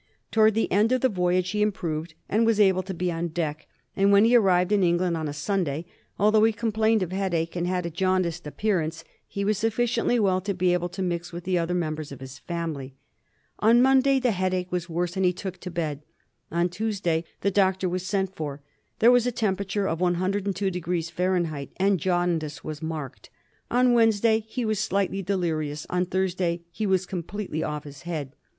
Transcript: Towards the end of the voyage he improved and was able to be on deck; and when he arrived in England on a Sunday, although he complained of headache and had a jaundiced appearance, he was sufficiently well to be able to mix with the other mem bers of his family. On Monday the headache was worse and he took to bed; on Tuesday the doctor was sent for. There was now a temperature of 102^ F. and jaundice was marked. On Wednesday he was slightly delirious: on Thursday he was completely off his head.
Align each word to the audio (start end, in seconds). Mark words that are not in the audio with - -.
Towards 0.31 0.55
the 0.55 0.71
end 0.71 0.91
of 0.91 1.01
the 1.01 1.09
voyage 1.09 1.51
he 1.51 1.61
improved 1.61 2.15
and 2.27 2.43
was 2.43 2.59
able 2.59 2.81
to 2.81 2.93
be 2.95 3.11
on 3.11 3.27
deck; 3.27 3.67
and 3.95 4.11
when 4.11 4.25
he 4.25 4.35
arrived 4.35 4.71
in 4.71 4.81
England 4.81 5.15
on 5.15 5.27
a 5.27 5.31
Sunday, 5.31 5.85
although 6.17 6.43
he 6.43 6.51
complained 6.51 7.03
of 7.03 7.11
headache 7.11 7.55
and 7.55 7.67
had 7.67 7.85
a 7.85 7.91
jaundiced 7.91 8.47
appearance, 8.47 9.03
he 9.27 9.45
was 9.45 9.59
sufficiently 9.59 10.19
well 10.19 10.41
to 10.41 10.55
be 10.55 10.73
able 10.73 10.89
to 10.89 11.03
mix 11.03 11.31
with 11.31 11.43
the 11.43 11.59
other 11.59 11.75
mem 11.75 11.93
bers 11.93 12.11
of 12.11 12.19
his 12.19 12.39
family. 12.39 12.95
On 13.59 13.79
Monday 13.79 14.19
the 14.19 14.31
headache 14.31 14.71
was 14.71 14.89
worse 14.89 15.15
and 15.15 15.23
he 15.23 15.31
took 15.31 15.59
to 15.59 15.69
bed; 15.69 16.01
on 16.51 16.67
Tuesday 16.67 17.23
the 17.41 17.51
doctor 17.51 17.87
was 17.87 18.03
sent 18.03 18.35
for. 18.35 18.59
There 18.97 19.11
was 19.11 19.25
now 19.25 19.29
a 19.29 19.33
temperature 19.33 19.87
of 19.87 19.99
102^ 19.99 21.09
F. 21.11 21.67
and 21.77 21.99
jaundice 21.99 22.63
was 22.63 22.81
marked. 22.81 23.29
On 23.69 23.93
Wednesday 23.93 24.39
he 24.39 24.65
was 24.65 24.79
slightly 24.79 25.21
delirious: 25.21 25.85
on 25.91 26.07
Thursday 26.07 26.63
he 26.71 26.87
was 26.87 27.05
completely 27.05 27.61
off 27.61 27.83
his 27.83 28.01
head. 28.01 28.31